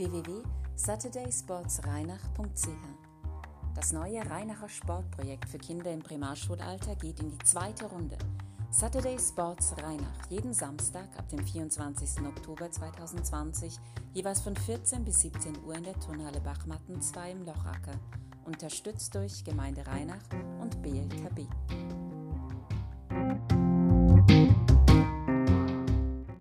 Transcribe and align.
www.saturdaysportsreinach.ch 0.00 2.68
Das 3.74 3.92
neue 3.92 4.30
Rheinacher 4.30 4.70
Sportprojekt 4.70 5.46
für 5.46 5.58
Kinder 5.58 5.92
im 5.92 6.00
Primarschulalter 6.00 6.96
geht 6.96 7.20
in 7.20 7.28
die 7.28 7.44
zweite 7.44 7.84
Runde. 7.84 8.16
Saturday 8.70 9.18
Sports 9.18 9.74
Rheinach, 9.82 10.30
jeden 10.30 10.54
Samstag 10.54 11.08
ab 11.18 11.28
dem 11.28 11.44
24. 11.44 12.24
Oktober 12.26 12.70
2020, 12.70 13.78
jeweils 14.14 14.40
von 14.40 14.56
14 14.56 15.04
bis 15.04 15.20
17 15.20 15.62
Uhr 15.64 15.74
in 15.74 15.84
der 15.84 16.00
Turnhalle 16.00 16.40
Bachmatten 16.40 17.02
2 17.02 17.32
im 17.32 17.44
Lochacker. 17.44 17.92
Unterstützt 18.46 19.14
durch 19.14 19.44
Gemeinde 19.44 19.86
Rheinach 19.86 20.24
und 20.62 20.80
BLKB. 20.80 21.46